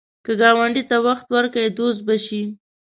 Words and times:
که 0.25 0.31
ګاونډي 0.41 0.83
ته 0.89 0.97
وخت 1.07 1.27
ورکړې، 1.35 1.67
دوست 1.77 1.99
به 2.07 2.15
شي 2.25 2.41